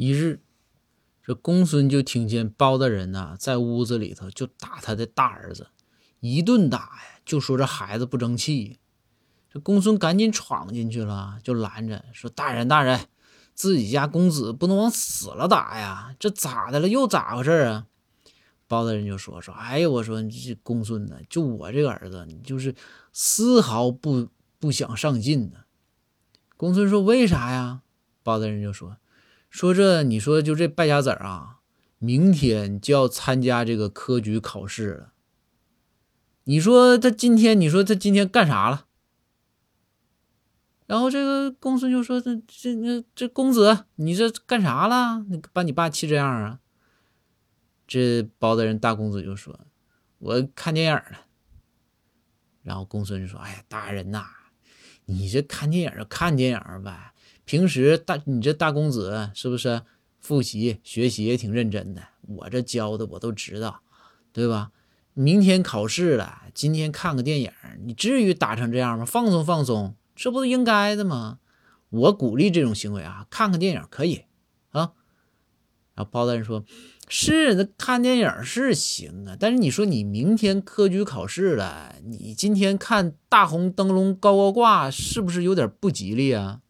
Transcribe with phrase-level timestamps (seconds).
[0.00, 0.40] 一日，
[1.22, 5.66] 这公孙就听见包大人呐在屋子里头就打他的大儿子，
[6.20, 8.78] 一顿打呀，就说这孩子不争气。
[9.52, 12.98] 这公孙赶紧闯进去了，就拦着说：“大人，大人，
[13.52, 16.88] 自己家公子不能往死了打呀，这咋的了？
[16.88, 17.86] 又咋回事啊？”
[18.66, 22.74] 包大人就说：“说，哎呀，我说这公孙呢，就我这个儿子，你就是
[23.12, 24.28] 丝毫不
[24.58, 25.58] 不想上进呢。”
[26.56, 27.82] 公孙说：“为啥呀？”
[28.24, 28.96] 包大人就说
[29.50, 31.58] ：“说这你说就这败家子儿啊，
[31.98, 35.12] 明天就要参加这个科举考试了。
[36.44, 38.86] 你说他今天，你说他今天干啥了？”
[40.86, 45.24] 然后这个公孙就说：“这这这这公子，你这干啥了？
[45.28, 46.60] 你把你爸气这样啊？”
[47.86, 49.60] 这包大人大公子就说
[50.18, 51.26] ：“我看电影了。”
[52.62, 54.24] 然后公孙就说：“哎呀，大人呐，
[55.04, 57.12] 你这看电影就看电影呗。
[57.44, 59.82] 平时大你这大公子是不是
[60.20, 62.02] 复习学习也挺认真的？
[62.28, 63.80] 我这教的我都知道，
[64.32, 64.70] 对吧？
[65.14, 67.50] 明天考试了，今天看个电影，
[67.84, 69.04] 你至于打成这样吗？
[69.04, 71.38] 放松放松。”这不是应该的吗？
[71.88, 74.26] 我鼓励这种行为啊，看看电影可以
[74.70, 74.92] 啊。
[75.94, 76.64] 然后包大人说
[77.08, 86.60] ：“是，那看电影是行啊，但是你说你明天科举考试了，你今天看大红灯笼高高挂，是不是有点不吉利啊？”